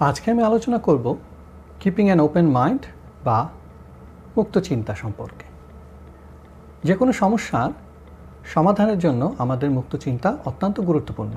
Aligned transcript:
আজকে 0.00 0.30
আমি 0.30 0.42
আলোচনা 0.42 0.78
করব 0.78 1.16
কিপিং 1.80 2.06
অ্যান 2.06 2.20
ওপেন 2.20 2.50
মাইন্ড 2.50 2.80
বা 3.24 3.48
মুক্ত 4.36 4.58
চিন্তা 4.58 4.94
সম্পর্কে। 4.94 5.44
যে 6.84 6.94
কোনো 6.94 7.12
সমস্যার 7.12 7.70
সমাধানের 8.44 8.98
জন্য 8.98 9.34
আমাদের 9.38 9.70
মুক্ত 9.70 9.96
চিন্তা 9.96 10.36
অত্যন্ত 10.44 10.80
গুরুত্বপূর্ণ। 10.80 11.30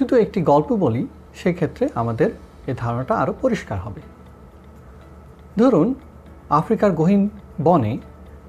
যদি 0.00 0.20
একটি 0.20 0.42
গল্প 0.42 0.72
বলি, 0.72 1.06
সেক্ষেত্রে 1.34 1.88
আমাদের 1.94 2.30
এ 2.66 2.74
ধারণাটা 2.76 3.14
আরও 3.14 3.34
পরিষ্কার 3.40 3.78
হবে। 3.78 4.00
ধরুন, 5.58 5.94
আফ্রিকার 6.50 6.92
গহীন 6.92 7.28
বনে 7.62 7.98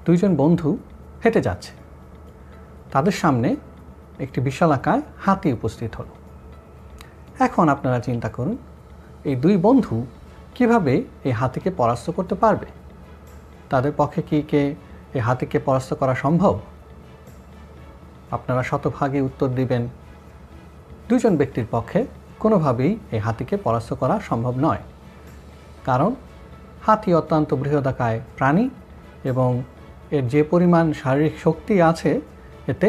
দুইজন 0.06 0.36
বন্ধু 0.36 0.78
হেঁটে 1.26 1.42
যাচ্ছে। 1.42 1.72
তাদের 2.92 3.12
সামনে 3.12 3.56
একটি 4.20 4.42
বিশালাকায় 4.42 5.02
হাতি 5.18 5.54
উপস্থিত 5.54 5.96
হলো। 5.96 6.21
এখন 7.48 7.66
আপনারা 7.76 8.00
চিন্তা 8.08 8.30
করুন, 8.38 8.58
এই 9.30 9.36
দুই 9.44 9.56
বন্ধু 9.68 9.96
কীভাবে 10.56 10.94
এই 11.28 11.34
হাতিকে 11.40 11.70
পরাস্ত 11.80 12.08
করতে 12.18 12.36
পারবে? 12.44 12.68
তাদের 13.72 13.94
পক্ষে 14.00 14.22
কি 14.30 14.40
কে 14.52 14.62
এই 15.18 15.22
হাতিকে 15.28 15.58
পরাস্ত 15.68 15.92
করা 15.94 16.14
সম্ভব? 16.24 16.54
আপনারা 18.36 18.62
শতভাগে 18.70 19.20
উত্তর 19.22 19.50
দিবেন, 19.60 19.84
দুজন 21.10 21.34
ব্যক্তির 21.40 21.68
পক্ষে 21.76 22.00
কোনোভাবেই 22.44 22.92
এই 23.16 23.22
হাতিকে 23.26 23.56
পরাস্ত 23.66 23.92
করা 24.02 24.16
সম্ভব 24.30 24.54
নয়। 24.66 24.82
কারণ 25.88 26.12
হাতি 26.86 27.10
অত্যন্ত 27.20 27.50
বৃহদাকায় 27.62 28.18
প্রাণী 28.38 28.66
এবং 29.32 29.50
এর 30.16 30.24
যে 30.34 30.42
পরিমাণ 30.52 30.86
শারীরিক 31.02 31.36
শক্তি 31.46 31.74
আছে, 31.90 32.12
এতে 32.72 32.88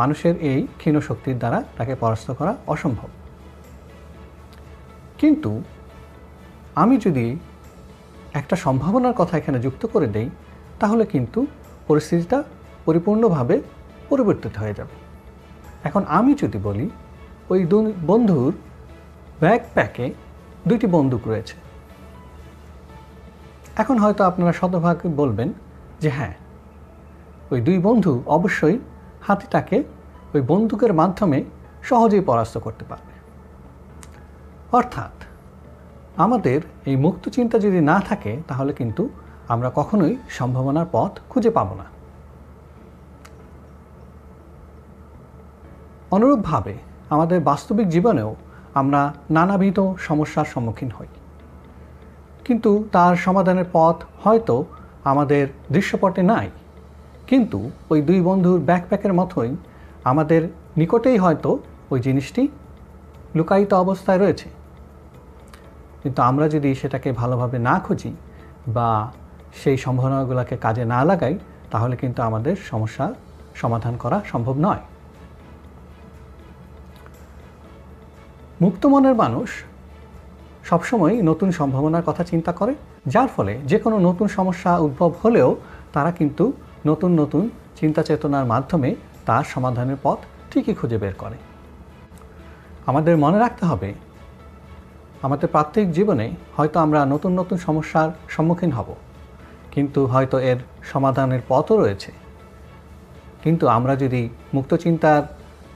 মানুষের 0.00 0.34
এই 0.50 0.60
ক্ষীণ 0.78 0.94
শক্তির 1.08 1.38
দ্বারা 1.38 1.58
তাকে 1.78 1.94
পরাস্ত 2.02 2.28
করা 2.38 2.52
অসম্ভব। 2.74 3.10
কিন্তু 5.18 5.62
আমি 6.74 6.96
যদি 6.98 7.38
একটা 8.34 8.56
সম্ভাবনার 8.56 9.12
কথা 9.12 9.38
এখানে 9.38 9.58
যুক্ত 9.60 9.86
করে 9.86 10.06
দেই, 10.06 10.30
তাহলে 10.80 11.06
কিন্তু 11.06 11.46
পরিস্থিতিটা 11.86 12.42
পরিপূর্ণভাবে 12.84 13.62
পরিবর্তিত 14.08 14.56
হয়ে 14.58 14.74
যাবে। 14.74 14.94
এখন 15.84 16.04
আমি 16.08 16.34
যদি 16.34 16.58
বলি, 16.58 16.90
ওই 17.50 17.66
বন্ধুর 18.06 18.52
ব্যাকপ্যাকে 19.40 20.12
দুইটি 20.66 20.86
বন্দুক 20.86 21.28
রয়েছে। 21.28 21.56
এখন 23.76 23.98
হয়তো 23.98 24.24
আপনারা 24.24 24.52
শতভাগ 24.52 24.96
বলবেন 25.16 25.52
যে 26.00 26.10
হ্যাঁ 26.10 26.34
ওই 27.52 27.60
দুই 27.60 27.78
বন্ধু 27.78 28.22
অবশ্যই 28.26 28.78
হাতিটাকে 29.20 29.82
ওই 30.34 30.40
বন্দুকের 30.40 30.92
মাধ্যমে 30.92 31.44
সহজেই 31.82 32.20
পরাস্ত 32.20 32.58
করতে 32.58 32.84
পারবে। 32.84 33.17
অর্থাৎ, 34.72 35.24
আমাদের 36.16 36.60
এই 36.86 36.96
মুক্ত 36.96 37.28
চিন্তা 37.28 37.58
যদি 37.58 37.80
না 37.80 38.00
থাকে, 38.00 38.42
তাহলে 38.48 38.72
কিন্তু 38.72 39.08
আমরা 39.48 39.70
কখনোই 39.74 40.16
সম্ভাবনার 40.30 40.86
পথ 40.92 41.18
খুঁজে 41.28 41.50
পাব 41.50 41.74
না। 41.74 41.84
অনুরূপভাবে, 46.10 46.74
আমাদের 47.10 47.40
বাস্তবিক 47.40 47.88
জীবনেও 47.88 48.36
আমরা 48.74 49.14
নানাবিধ 49.30 49.80
সমস্যার 49.98 50.44
সম্মুখীন 50.44 50.90
হই। 50.98 51.06
কিন্তু 52.44 52.88
তার 52.92 53.16
সমাধানের 53.16 53.64
পথ 53.72 54.04
হয়তো 54.24 54.64
আমাদের 55.04 55.48
দৃশ্যপটে 55.72 56.22
নাই। 56.22 56.50
কিন্তু 57.26 57.70
ওই 57.90 58.02
দুই 58.02 58.20
বন্ধুর 58.20 58.60
ব্যাকপ্যাকের 58.60 59.12
মতোই 59.12 59.56
আমাদের 60.04 60.48
নিকটেই 60.76 61.16
হয়তো 61.16 61.58
ওই 61.90 62.00
জিনিসটি 62.00 62.48
লুকায়িত 63.34 63.74
অবস্থায় 63.74 64.18
রয়েছে। 64.18 64.57
কিন্তু 66.08 66.22
আমরা 66.22 66.48
যদি 66.48 66.70
সেটাকে 66.74 67.12
ভালোভাবে 67.12 67.58
না 67.58 67.74
খুঁজি 67.78 68.12
বা 68.76 68.88
সেই 69.62 69.76
সম্ভাবনাগুলোকে 69.76 70.56
কাজে 70.56 70.84
না 70.84 71.04
লাগাই, 71.04 71.34
তাহলে 71.70 71.96
কিন্তু 71.96 72.22
আমাদের 72.22 72.56
সমস্যার 72.70 73.12
সমাধান 73.54 73.96
করা 73.96 74.20
সম্ভব 74.32 74.56
নয়। 74.66 74.82
মুক্ত 78.60 78.82
মনের 78.86 79.14
মানুষ 79.14 79.48
সবসময় 80.64 81.22
নতুন 81.22 81.48
সম্ভাবনার 81.52 82.02
কথা 82.06 82.22
চিন্তা 82.24 82.52
করে, 82.52 82.74
যার 83.06 83.28
ফলে 83.36 83.54
যে 83.64 83.78
কোনো 83.78 83.96
নতুন 83.98 84.26
সমস্যা 84.28 84.70
উদ্ভব 84.78 85.10
হলেও 85.22 85.56
তারা 85.92 86.10
কিন্তু 86.12 86.52
নতুন 86.86 87.10
নতুন 87.20 87.50
চিন্তা 87.80 88.02
চেতনার 88.02 88.44
মাধ্যমে 88.44 88.90
তার 89.26 89.44
সমাধানের 89.44 89.96
পথ 90.02 90.18
ঠিকই 90.50 90.74
খুঁজে 90.74 90.98
বের 90.98 91.14
করে। 91.18 91.36
আমাদের 92.86 93.16
মনে 93.16 93.38
রাখতে 93.38 93.66
হবে 93.66 93.94
আমাদের 95.22 95.48
প্রাত্যহিক 95.48 95.92
জীবনে 95.92 96.30
হয়তো 96.56 96.80
আমরা 96.80 97.06
নতুন 97.06 97.38
নতুন 97.38 97.58
সমস্যার 97.58 98.10
সম্মুখীন 98.28 98.72
হব। 98.72 98.94
কিন্তু 99.70 100.06
হয়তো 100.06 100.38
এর 100.38 100.56
সমাধানের 100.84 101.40
পথও 101.48 101.80
রয়েছে। 101.80 102.12
কিন্তু 103.42 103.68
আমরা 103.68 103.96
যদি 103.96 104.28
মুক্ত 104.54 104.74
চিন্তার 104.74 105.22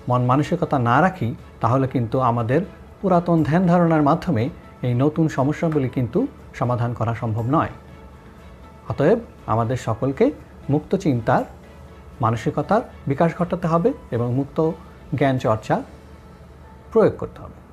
মন 0.08 0.24
মানসিকতা 0.24 0.78
না 0.78 1.00
রাখি, 1.00 1.34
তাহলে 1.60 1.88
কিন্তু 1.88 2.20
আমাদের 2.20 2.60
পুরাতন 3.00 3.42
ধ্যান 3.42 3.66
ধারণার 3.66 4.02
মাধ্যমে 4.02 4.48
এই 4.82 4.94
নতুন 4.94 5.28
সমস্যাগুলি 5.28 5.88
কিন্তু 5.88 6.26
সমাধান 6.54 6.94
করা 6.94 7.14
সম্ভব 7.14 7.42
নয়। 7.42 7.70
অতএব 8.88 9.18
আমাদের 9.46 9.76
সকলকে 9.76 10.30
মুক্ত 10.70 10.96
চিন্তার, 10.96 11.44
মানসিকতার 12.20 12.82
বিকাশ 13.06 13.36
ঘটাতে 13.38 13.66
হবে 13.66 13.92
এবং 14.10 14.34
মুক্ত 14.34 14.70
জ্ঞান 15.14 15.38
চর্চা 15.38 15.82
প্রয়োগ 16.92 17.16
করতে 17.18 17.42
হবে। 17.42 17.71